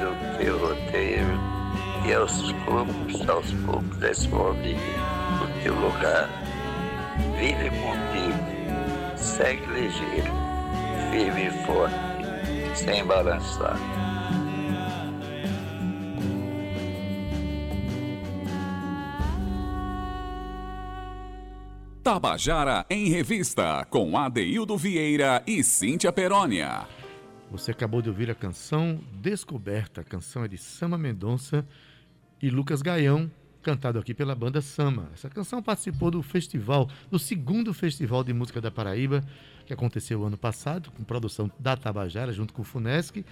cantando 0.05 0.11
o 0.11 0.39
teu 0.39 0.59
roteiro 0.59 1.41
e 2.07 2.13
aos 2.13 2.53
poucos, 2.65 3.29
aos 3.29 3.53
poucos 3.65 3.97
desenvolve 3.99 4.77
o 5.43 5.63
teu 5.63 5.75
lugar. 5.75 6.29
Vive 7.39 7.71
contigo, 7.71 9.17
segue 9.17 9.67
ligeiro, 9.67 10.33
firme 11.11 11.47
e 11.47 11.67
forte, 11.67 12.77
sem 12.77 13.05
balançar. 13.05 13.79
Tabajara 22.03 22.85
em 22.91 23.09
Revista, 23.09 23.87
com 23.89 24.19
Adeildo 24.19 24.77
Vieira 24.77 25.43
e 25.47 25.65
Cíntia 25.65 26.13
Perónia. 26.13 26.87
Você 27.55 27.71
acabou 27.71 28.03
de 28.03 28.09
ouvir 28.09 28.29
a 28.29 28.35
canção 28.35 29.01
Descoberta. 29.13 30.01
A 30.01 30.05
canção 30.05 30.43
é 30.43 30.49
de 30.49 30.59
Sama 30.59 30.99
Mendonça 30.99 31.65
e 32.43 32.51
Lucas 32.51 32.83
Gaião, 32.83 33.31
cantado 33.63 33.97
aqui 33.97 34.13
pela 34.13 34.35
banda 34.35 34.61
Sama. 34.61 35.09
Essa 35.15 35.31
canção 35.31 35.63
participou 35.63 36.11
do 36.11 36.21
festival, 36.21 36.91
do 37.09 37.17
segundo 37.17 37.73
Festival 37.73 38.25
de 38.25 38.33
Música 38.33 38.61
da 38.61 38.73
Paraíba, 38.73 39.23
que 39.65 39.73
aconteceu 39.73 40.25
ano 40.25 40.37
passado, 40.37 40.91
com 40.91 41.05
produção 41.05 41.49
da 41.57 41.77
Tabajara, 41.77 42.33
junto 42.33 42.53
com 42.53 42.63
o 42.63 42.65
Funesc. 42.65 43.25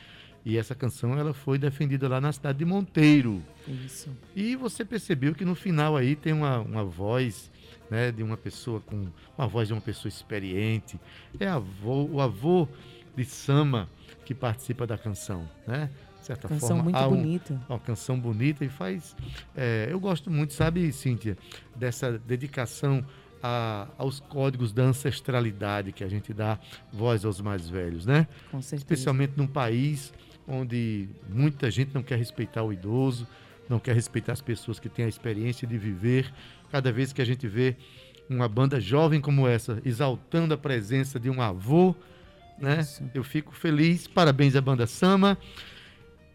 E 0.45 0.57
essa 0.57 0.77
canção 0.77 1.19
ela 1.19 1.35
foi 1.35 1.59
defendida 1.59 2.09
lá 2.09 2.21
na 2.21 2.31
cidade 2.31 2.59
de 2.59 2.65
Monteiro. 2.65 3.43
Isso. 3.67 4.09
E 4.37 4.55
você 4.55 4.85
percebeu 4.85 5.35
que 5.35 5.45
no 5.45 5.57
final 5.57 5.97
aí 5.97 6.15
tem 6.15 6.33
uma, 6.33 6.61
uma 6.61 6.85
voz 6.85 7.51
né, 7.91 8.13
de 8.13 8.23
uma 8.23 8.37
pessoa 8.37 8.81
com 8.81 9.09
uma 9.37 9.49
voz 9.49 9.67
de 9.67 9.75
uma 9.75 9.81
pessoa 9.81 10.09
experiente. 10.09 10.99
É 11.41 11.49
avô, 11.49 12.05
o 12.05 12.21
avô 12.21 12.69
de 13.17 13.25
Sama 13.25 13.89
que 14.25 14.35
participa 14.35 14.87
da 14.87 14.97
canção, 14.97 15.49
né? 15.67 15.91
De 16.21 16.27
certa 16.27 16.47
Canção 16.49 16.69
forma, 16.69 16.83
muito 16.85 16.99
um- 16.99 17.09
bonita. 17.09 17.61
uma 17.69 17.79
canção 17.81 18.19
bonita 18.19 18.65
e 18.65 18.69
faz. 18.69 19.17
é, 19.57 19.89
eu 19.91 19.99
gosto 19.99 20.31
muito, 20.31 20.53
sabe, 20.53 20.93
Cíntia, 20.93 21.37
dessa 21.75 22.17
dedicação 22.19 23.05
a- 23.43 23.89
aos 23.99 24.21
códigos 24.21 24.73
da 24.73 24.85
ancestralidade 24.85 25.91
que 25.91 26.05
a 26.05 26.09
gente 26.09 26.33
dá 26.33 26.59
voz 26.93 27.25
aos 27.25 27.41
mais 27.41 27.69
velhos, 27.69 28.07
né? 28.07 28.29
Com 28.53 28.63
certeza. 28.63 28.77
Especialmente 28.77 29.33
num 29.37 29.49
país 29.49 30.13
onde 30.47 31.09
muita 31.29 31.71
gente 31.71 31.93
não 31.93 32.03
quer 32.05 32.19
respeitar 32.19 32.63
o 32.63 32.73
idoso, 32.73 33.27
não 33.69 33.81
quer 33.81 33.95
respeitar 33.95 34.33
as 34.33 34.41
pessoas 34.41 34.79
que 34.79 34.89
têm 34.89 35.05
a 35.05 35.09
experiência 35.09 35.67
de 35.67 35.77
viver. 35.77 36.33
Cada 36.71 36.93
vez 36.93 37.13
que 37.13 37.21
a 37.21 37.25
gente 37.25 37.49
vê 37.49 37.77
uma 38.31 38.49
banda 38.49 38.81
jovem 38.81 39.21
como 39.21 39.47
essa 39.49 39.81
exaltando 39.85 40.55
a 40.55 40.57
presença 40.59 41.19
de 41.19 41.29
um 41.29 41.43
avô, 41.43 41.95
né? 42.59 42.81
Isso. 42.81 43.03
Eu 43.15 43.25
fico 43.25 43.55
feliz. 43.55 44.07
Parabéns 44.07 44.55
à 44.57 44.61
banda 44.61 44.87
Sama. 44.87 45.37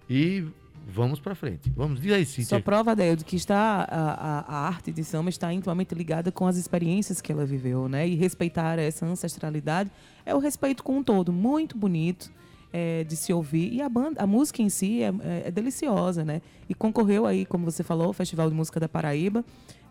E 0.09 0.45
vamos 0.87 1.19
para 1.19 1.35
frente. 1.35 1.69
Vamos, 1.75 1.99
diz 1.99 2.11
aí, 2.13 2.25
Só 2.25 2.59
prova, 2.61 2.91
Adel, 2.91 3.15
de 3.15 3.25
que 3.25 3.35
está 3.35 3.85
a, 3.89 4.11
a- 4.11 4.39
a 4.47 4.67
arte 4.67 4.91
de 4.91 5.03
samba 5.03 5.29
está 5.29 5.51
intimamente 5.53 5.93
ligada 5.93 6.31
com 6.31 6.47
as 6.47 6.55
experiências 6.57 7.19
que 7.19 7.31
ela 7.31 7.45
viveu, 7.45 7.89
né? 7.89 8.07
E 8.07 8.15
respeitar 8.15 8.79
essa 8.79 9.05
ancestralidade 9.05 9.91
é 10.25 10.33
o 10.33 10.39
respeito 10.39 10.83
com 10.83 10.97
um 10.97 11.03
todo, 11.03 11.33
muito 11.33 11.77
bonito 11.77 12.31
é, 12.71 13.03
de 13.03 13.15
se 13.17 13.33
ouvir. 13.33 13.73
E 13.73 13.81
a 13.81 13.89
banda, 13.89 14.21
a 14.21 14.27
música 14.27 14.61
em 14.61 14.69
si 14.69 15.01
é, 15.03 15.07
é- 15.07 15.43
é 15.47 15.51
deliciosa, 15.51 16.23
né? 16.23 16.41
E 16.69 16.73
concorreu 16.73 17.25
aí, 17.25 17.45
como 17.45 17.65
você 17.65 17.83
falou, 17.83 18.07
ao 18.07 18.13
Festival 18.13 18.49
de 18.49 18.55
Música 18.55 18.79
da 18.79 18.87
Paraíba. 18.87 19.43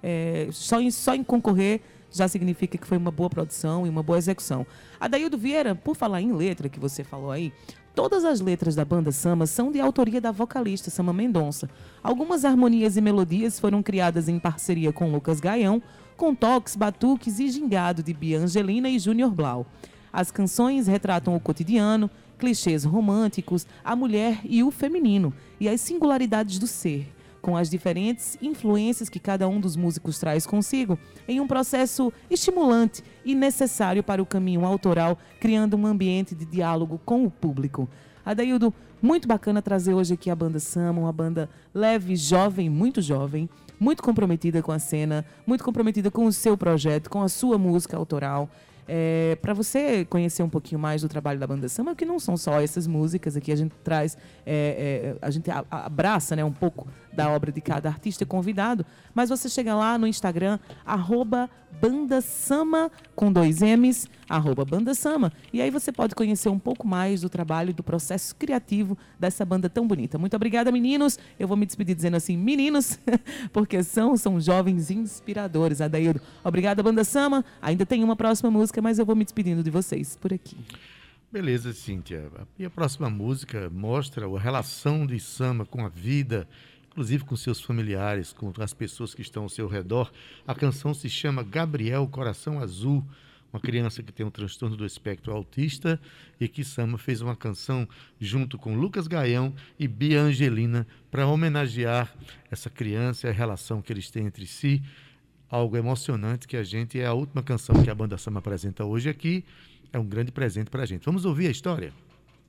É, 0.03 0.49
só, 0.53 0.81
em, 0.81 0.91
só 0.91 1.15
em 1.15 1.25
concorrer 1.25 1.81
já 2.11 2.29
significa 2.29 2.79
que 2.79 2.87
foi 2.87 2.97
uma 2.97 3.11
boa 3.11 3.29
produção 3.29 3.87
e 3.87 3.91
uma 3.91 4.03
boa 4.03 4.19
execução. 4.19 4.67
Adaildo 5.01 5.37
Vieira, 5.37 5.75
por 5.75 5.97
falar 5.97 6.21
em 6.21 6.33
letra 6.33 6.69
que 6.69 6.81
você 6.81 7.05
falou 7.05 7.31
aí, 7.31 7.53
todas 7.95 8.25
as 8.25 8.41
letras 8.41 8.75
da 8.75 8.85
banda 8.85 9.13
Sama 9.13 9.47
são 9.47 9.71
de 9.71 9.81
autoria 9.81 10.21
da 10.21 10.31
vocalista 10.31 10.91
Sama 10.91 11.13
Mendonça. 11.13 11.69
Algumas 12.03 12.45
harmonias 12.45 12.97
e 12.97 13.01
melodias 13.01 13.59
foram 13.61 13.83
criadas 13.83 14.29
em 14.29 14.39
parceria 14.39 14.93
com 14.93 15.11
Lucas 15.11 15.41
Gaião, 15.41 15.83
com 16.17 16.35
toques, 16.35 16.77
batuques 16.77 17.39
e 17.39 17.49
gingado 17.49 18.03
de 18.03 18.15
Bia 18.15 18.39
Angelina 18.39 18.89
e 18.89 18.99
Júnior 18.99 19.31
Blau. 19.31 19.67
As 20.13 20.31
canções 20.31 20.87
retratam 20.87 21.37
o 21.37 21.41
cotidiano, 21.41 22.11
clichês 22.39 22.85
românticos, 22.85 23.67
a 23.85 23.95
mulher 23.95 24.41
e 24.45 24.63
o 24.63 24.71
feminino, 24.71 25.33
e 25.61 25.69
as 25.69 25.81
singularidades 25.81 26.59
do 26.59 26.67
ser 26.67 27.16
com 27.47 27.57
as 27.57 27.71
diferentes 27.71 28.37
influências 28.43 29.09
que 29.09 29.21
cada 29.21 29.47
um 29.47 29.61
dos 29.61 29.77
músicos 29.77 30.19
traz 30.19 30.45
consigo, 30.45 30.99
em 31.29 31.41
um 31.41 31.47
processo 31.47 32.13
estimulante 32.29 33.05
e 33.25 33.37
necessário 33.37 34.03
para 34.03 34.21
o 34.21 34.27
caminho 34.27 34.65
autoral, 34.65 35.17
criando 35.39 35.77
um 35.77 35.87
ambiente 35.87 36.35
de 36.35 36.45
diálogo 36.45 37.01
com 37.05 37.25
o 37.25 37.31
público. 37.31 37.89
Adaildo, 38.25 38.75
muito 39.01 39.29
bacana 39.29 39.63
trazer 39.63 39.95
hoje 39.95 40.15
aqui 40.15 40.29
a 40.29 40.35
banda 40.35 40.59
Sama, 40.59 41.03
uma 41.03 41.13
banda 41.13 41.49
leve, 41.73 42.17
jovem, 42.17 42.69
muito 42.69 43.01
jovem, 43.01 43.49
muito 43.79 44.03
comprometida 44.03 44.61
com 44.61 44.73
a 44.73 44.81
cena, 44.81 45.25
muito 45.47 45.63
comprometida 45.63 46.11
com 46.11 46.25
o 46.25 46.33
seu 46.33 46.59
projeto, 46.59 47.09
com 47.09 47.23
a 47.23 47.29
sua 47.29 47.57
música 47.57 47.97
autoral. 47.97 48.51
É, 48.89 49.37
para 49.43 49.53
você 49.53 50.05
conhecer 50.05 50.43
um 50.43 50.49
pouquinho 50.49 50.81
mais 50.81 51.03
do 51.03 51.09
trabalho 51.09 51.41
da 51.41 51.47
banda 51.47 51.69
Samba, 51.69 51.95
que 51.95 52.05
não 52.05 52.21
são 52.21 52.37
só 52.37 52.61
essas 52.61 52.87
músicas 52.87 53.37
aqui, 53.37 53.51
a 53.51 53.57
gente 53.57 53.75
traz, 53.83 54.17
é, 54.45 55.17
é, 55.21 55.27
a 55.27 55.31
gente 55.31 55.51
abraça 55.71 56.37
né, 56.37 56.45
um 56.45 56.53
pouco 56.53 56.87
da 57.17 57.31
obra 57.31 57.51
de 57.51 57.61
cada 57.61 57.89
artista 57.89 58.27
convidado, 58.27 58.85
mas 59.15 59.31
você 59.31 59.49
chega 59.49 59.75
lá 59.75 59.97
no 59.97 60.07
Instagram, 60.07 60.59
arroba 60.85 61.49
bandasama, 61.81 62.91
com 63.15 63.33
dois 63.33 63.61
M's, 63.63 64.09
arroba 64.29 64.65
bandasama, 64.65 65.33
e 65.53 65.61
aí 65.61 65.71
você 65.71 65.91
pode 65.91 66.15
conhecer 66.15 66.49
um 66.49 66.59
pouco 66.59 66.87
mais 66.87 67.23
do 67.23 67.29
trabalho 67.29 67.73
do 67.73 67.83
processo 67.83 68.35
criativo 68.37 68.97
dessa 69.19 69.45
banda 69.45 69.69
tão 69.69 69.87
bonita. 69.87 70.19
Muito 70.19 70.37
obrigada, 70.37 70.71
meninos. 70.71 71.19
Eu 71.39 71.49
vou 71.49 71.57
me 71.57 71.67
despedir 71.67 71.95
dizendo 71.95 72.17
assim, 72.17 72.37
meninos, 72.37 72.99
porque 73.53 73.83
são, 73.83 74.17
são 74.17 74.41
jovens 74.41 74.91
inspiradores, 74.91 75.81
Adaildo. 75.81 76.21
Obrigada, 76.45 76.83
Banda 76.83 77.05
Sama. 77.05 77.45
Ainda 77.61 77.87
tem 77.87 78.05
uma 78.05 78.17
próxima 78.17 78.51
música, 78.51 78.81
mas 78.83 78.99
eu 78.99 79.07
vou 79.07 79.17
me 79.17 79.25
despedindo 79.25 79.63
de 79.63 79.71
vocês 79.71 80.17
por 80.17 80.33
aqui. 80.33 80.57
Beleza, 81.31 81.73
Cíntia. 81.73 82.31
E 82.59 82.65
a 82.65 82.71
próxima 82.71 83.11
música 83.11 83.69
mostra 83.69 84.27
a 84.27 84.39
relação 84.39 85.07
de 85.07 85.19
Sama 85.19 85.67
com 85.67 85.85
a 85.85 85.89
vida, 85.89 86.49
inclusive 86.97 87.25
com 87.25 87.37
seus 87.37 87.61
familiares, 87.61 88.33
com 88.33 88.51
as 88.59 88.73
pessoas 88.73 89.15
que 89.15 89.21
estão 89.21 89.43
ao 89.43 89.51
seu 89.51 89.69
redor. 89.69 90.11
A 90.47 90.55
canção 90.55 90.95
se 90.95 91.11
chama 91.11 91.43
Gabriel 91.43 92.09
Coração 92.09 92.59
Azul, 92.59 93.05
uma 93.53 93.61
criança 93.61 94.03
que 94.03 94.11
tem 94.11 94.25
um 94.25 94.31
transtorno 94.31 94.75
do 94.75 94.87
espectro 94.87 95.31
autista 95.31 96.01
e 96.41 96.49
que 96.49 96.65
Sama 96.65 96.97
fez 96.97 97.21
uma 97.21 97.37
canção 97.37 97.87
junto 98.19 98.57
com 98.57 98.75
Lucas 98.75 99.07
Gaião 99.07 99.53
e 99.79 99.87
Bia 99.87 100.23
Angelina 100.23 100.87
para 101.11 101.27
homenagear 101.27 102.15
essa 102.51 102.71
criança 102.71 103.27
e 103.27 103.31
a 103.31 103.33
relação 103.33 103.83
que 103.83 103.93
eles 103.93 104.11
têm 104.11 104.25
entre 104.25 104.47
si. 104.47 104.83
Algo 105.51 105.77
emocionante 105.77 106.49
que 106.49 106.57
a 106.57 106.65
gente 106.65 106.99
é 106.99 107.05
a 107.05 107.13
última 107.13 107.43
canção 107.43 107.83
que 107.85 107.91
a 107.91 107.95
banda 107.95 108.17
Sama 108.17 108.39
apresenta 108.39 108.87
hoje 108.87 109.11
aqui. 109.11 109.45
É 109.93 109.99
um 109.99 110.07
grande 110.07 110.33
presente 110.33 110.71
para 110.71 110.83
a 110.83 110.87
gente. 110.87 111.05
Vamos 111.05 111.27
ouvir 111.27 111.49
a 111.49 111.51
história? 111.51 111.93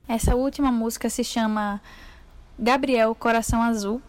Essa 0.08 0.36
última 0.36 0.72
música 0.72 1.10
se 1.10 1.22
chama 1.22 1.82
Gabriel 2.58 3.14
Coração 3.14 3.62
Azul 3.62 4.02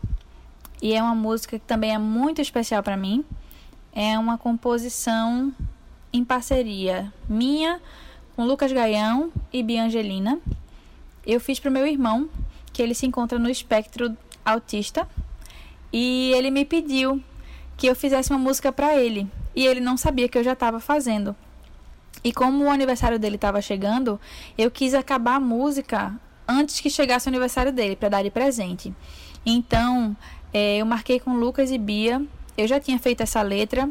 e 0.80 0.94
é 0.94 1.02
uma 1.02 1.14
música 1.14 1.58
que 1.58 1.64
também 1.64 1.94
é 1.94 1.98
muito 1.98 2.40
especial 2.40 2.82
para 2.82 2.96
mim. 2.96 3.24
É 3.92 4.18
uma 4.18 4.38
composição 4.38 5.52
em 6.12 6.24
parceria 6.24 7.12
minha 7.28 7.80
com 8.36 8.44
Lucas 8.44 8.72
Gaião 8.72 9.32
e 9.52 9.62
Bia 9.62 9.84
Angelina. 9.84 10.38
Eu 11.26 11.40
fiz 11.40 11.58
para 11.58 11.68
o 11.68 11.72
meu 11.72 11.86
irmão, 11.86 12.28
que 12.72 12.80
ele 12.80 12.94
se 12.94 13.06
encontra 13.06 13.38
no 13.38 13.50
espectro 13.50 14.16
autista, 14.44 15.08
e 15.92 16.32
ele 16.34 16.50
me 16.50 16.64
pediu 16.64 17.22
que 17.76 17.86
eu 17.86 17.94
fizesse 17.94 18.30
uma 18.30 18.38
música 18.38 18.72
para 18.72 18.96
ele, 18.96 19.28
e 19.54 19.66
ele 19.66 19.80
não 19.80 19.96
sabia 19.96 20.28
que 20.28 20.38
eu 20.38 20.44
já 20.44 20.52
estava 20.52 20.80
fazendo. 20.80 21.34
E 22.22 22.32
como 22.32 22.64
o 22.64 22.70
aniversário 22.70 23.18
dele 23.18 23.36
estava 23.36 23.60
chegando, 23.60 24.20
eu 24.56 24.70
quis 24.70 24.94
acabar 24.94 25.36
a 25.36 25.40
música 25.40 26.14
antes 26.46 26.80
que 26.80 26.88
chegasse 26.88 27.26
o 27.26 27.30
aniversário 27.30 27.72
dele, 27.72 27.94
para 27.94 28.08
dar 28.08 28.22
de 28.22 28.30
presente. 28.30 28.94
Então, 29.44 30.16
eh, 30.52 30.78
eu 30.78 30.87
marquei 30.87 31.20
com 31.20 31.34
Lucas 31.34 31.70
e 31.70 31.78
Bia, 31.78 32.22
eu 32.56 32.66
já 32.66 32.80
tinha 32.80 32.98
feito 32.98 33.22
essa 33.22 33.42
letra, 33.42 33.88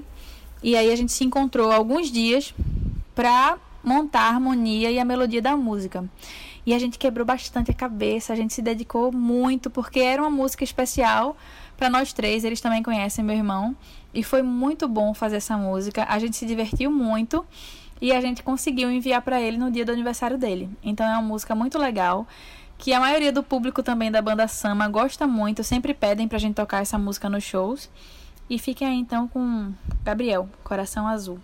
e 0.61 0.75
aí 0.75 0.91
a 0.91 0.95
gente 0.95 1.11
se 1.11 1.23
encontrou 1.23 1.71
alguns 1.71 2.11
dias 2.11 2.53
para 3.13 3.57
montar 3.83 4.21
a 4.21 4.29
harmonia 4.29 4.91
e 4.91 4.99
a 4.99 5.05
melodia 5.05 5.41
da 5.41 5.55
música. 5.55 6.03
E 6.65 6.73
a 6.73 6.79
gente 6.79 6.99
quebrou 6.99 7.25
bastante 7.25 7.71
a 7.71 7.73
cabeça, 7.73 8.33
a 8.33 8.35
gente 8.35 8.53
se 8.53 8.61
dedicou 8.61 9.11
muito, 9.11 9.69
porque 9.69 10.01
era 10.01 10.21
uma 10.21 10.29
música 10.29 10.63
especial 10.63 11.37
para 11.77 11.89
nós 11.89 12.11
três, 12.11 12.43
eles 12.43 12.59
também 12.59 12.83
conhecem 12.83 13.23
meu 13.23 13.35
irmão, 13.35 13.75
e 14.13 14.23
foi 14.23 14.41
muito 14.41 14.87
bom 14.87 15.13
fazer 15.13 15.37
essa 15.37 15.55
música. 15.55 16.05
A 16.09 16.19
gente 16.19 16.35
se 16.35 16.45
divertiu 16.45 16.91
muito 16.91 17.45
e 18.01 18.11
a 18.11 18.19
gente 18.19 18.43
conseguiu 18.43 18.91
enviar 18.91 19.21
para 19.21 19.39
ele 19.39 19.57
no 19.57 19.71
dia 19.71 19.85
do 19.85 19.91
aniversário 19.91 20.37
dele. 20.37 20.69
Então 20.83 21.05
é 21.05 21.11
uma 21.13 21.21
música 21.21 21.55
muito 21.55 21.77
legal, 21.77 22.27
que 22.77 22.93
a 22.93 22.99
maioria 22.99 23.31
do 23.31 23.43
público 23.43 23.81
também 23.81 24.11
da 24.11 24.21
banda 24.21 24.47
Sama 24.47 24.87
gosta 24.87 25.25
muito, 25.25 25.63
sempre 25.63 25.93
pedem 25.93 26.27
pra 26.27 26.37
gente 26.37 26.55
tocar 26.55 26.81
essa 26.81 26.97
música 26.97 27.29
nos 27.29 27.43
shows. 27.43 27.89
E 28.49 28.57
fiquem 28.57 28.87
aí 28.87 28.95
então 28.95 29.27
com 29.27 29.73
Gabriel, 30.03 30.47
Coração 30.63 31.07
Azul. 31.07 31.39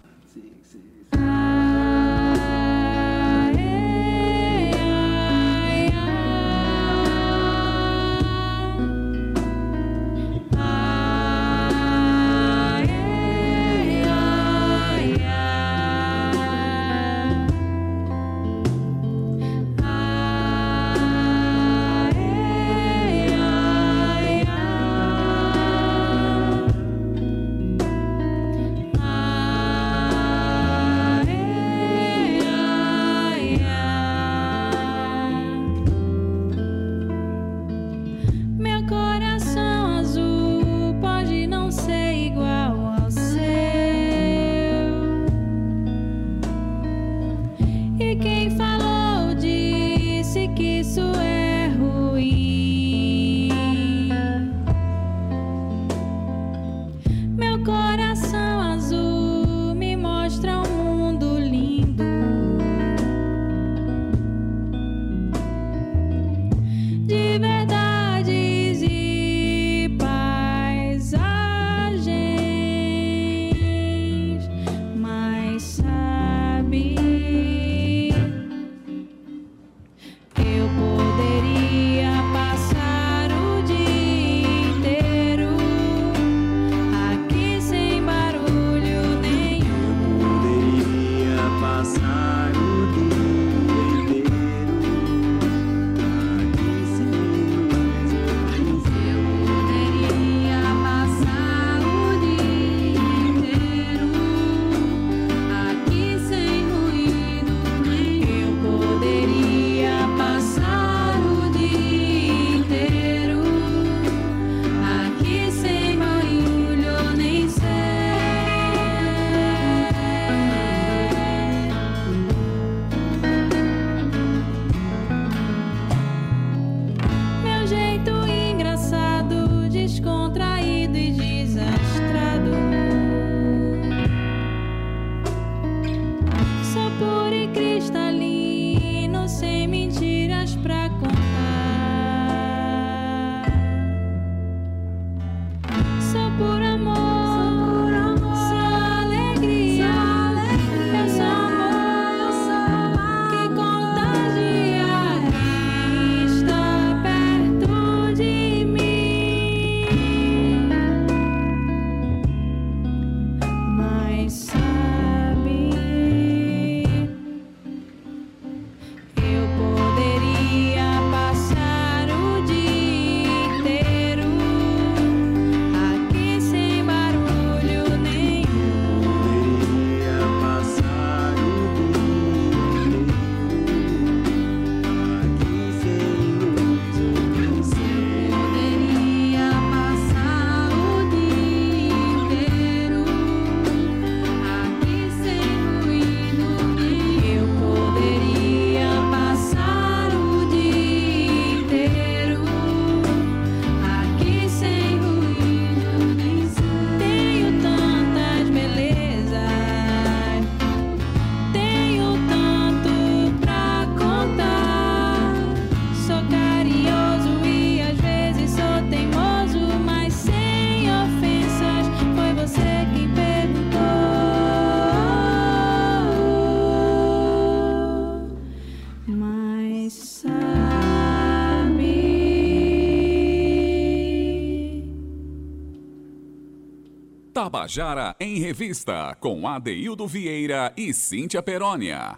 Tabajara 237.53 238.15
em 238.19 238.39
Revista, 238.39 239.15
com 239.19 239.47
Adeildo 239.47 240.07
Vieira 240.07 240.73
e 240.75 240.91
Cíntia 240.91 241.39
Perónia. 241.39 242.15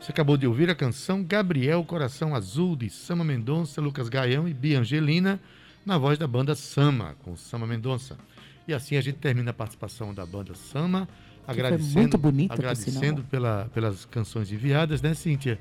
Você 0.00 0.10
acabou 0.10 0.36
de 0.36 0.44
ouvir 0.44 0.68
a 0.68 0.74
canção 0.74 1.22
Gabriel 1.22 1.84
Coração 1.84 2.34
Azul, 2.34 2.74
de 2.74 2.90
Sama 2.90 3.22
Mendonça, 3.22 3.80
Lucas 3.80 4.08
Gaião 4.08 4.48
e 4.48 4.52
Bia 4.52 4.80
Angelina, 4.80 5.40
na 5.86 5.96
voz 5.98 6.18
da 6.18 6.26
banda 6.26 6.56
Sama, 6.56 7.14
com 7.22 7.36
Sama 7.36 7.64
Mendonça. 7.64 8.18
E 8.66 8.74
assim 8.74 8.96
a 8.96 9.00
gente 9.00 9.18
termina 9.18 9.52
a 9.52 9.54
participação 9.54 10.12
da 10.12 10.26
banda 10.26 10.56
Sama, 10.56 11.08
agradecendo, 11.46 12.00
muito 12.00 12.18
bonita, 12.18 12.56
por 12.56 12.60
agradecendo 12.60 13.22
pela, 13.22 13.70
pelas 13.72 14.04
canções 14.04 14.50
enviadas, 14.50 15.00
né, 15.00 15.14
Cíntia? 15.14 15.60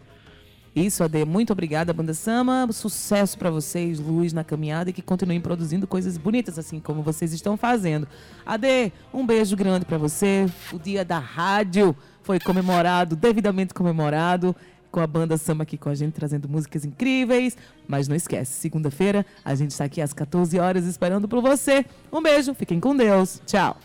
Isso, 0.76 1.03
Ade, 1.03 1.26
muito 1.26 1.51
obrigada, 1.51 1.91
Banda 1.93 2.13
Sama. 2.13 2.67
Sucesso 2.72 3.38
pra 3.38 3.49
vocês, 3.49 3.99
luz 3.99 4.34
na 4.34 4.43
caminhada 4.43 4.89
e 4.89 4.93
que 4.93 5.01
continuem 5.01 5.41
produzindo 5.41 5.88
coisas 5.88 6.17
bonitas 6.17 6.59
assim 6.59 6.80
como 6.80 7.01
vocês 7.01 7.34
estão 7.34 7.57
fazendo. 7.57 8.07
Ade, 8.45 8.93
um 9.13 9.26
beijo 9.26 9.55
grande 9.55 9.86
pra 9.86 9.97
você. 9.97 10.45
O 10.72 10.80
dia 10.80 11.03
da 11.03 11.20
rádio 11.20 11.95
foi 12.22 12.39
comemorado, 12.39 13.15
devidamente 13.15 13.74
comemorado, 13.74 14.55
com 14.91 14.99
a 14.99 15.07
Banda 15.07 15.38
Sama 15.38 15.63
aqui 15.63 15.78
com 15.78 15.89
a 15.89 15.95
gente 15.95 16.13
trazendo 16.13 16.47
músicas 16.47 16.86
incríveis. 16.86 17.57
Mas 17.88 18.07
não 18.07 18.15
esquece, 18.15 18.53
segunda-feira 18.53 19.26
a 19.43 19.55
gente 19.55 19.72
está 19.72 19.86
aqui 19.86 20.01
às 20.01 20.13
14 20.13 20.59
horas 20.59 20.86
esperando 20.86 21.28
por 21.28 21.41
você. 21.41 21.86
Um 22.11 22.22
beijo, 22.22 22.53
fiquem 22.53 22.80
com 22.80 22.95
Deus. 22.95 23.41
Tchau. 23.45 23.78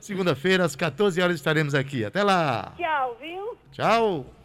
Segunda-feira, 0.00 0.64
às 0.64 0.76
14 0.76 1.20
horas, 1.20 1.36
estaremos 1.36 1.74
aqui. 1.74 2.04
Até 2.04 2.22
lá! 2.22 2.72
Tchau, 2.76 3.16
viu? 3.20 3.56
Tchau! 3.72 4.43